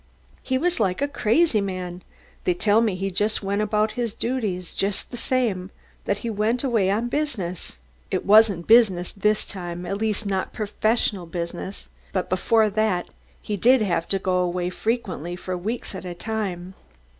[0.41, 2.01] "He was like a crazy man."
[2.43, 5.69] "They tell me that he went about his duties just the same
[6.05, 7.77] that he went away on business."
[8.09, 11.89] "It wasn't business this time, at least not professional business.
[12.13, 13.09] But before that
[13.39, 16.73] he did have to go away frequently for weeks at a time."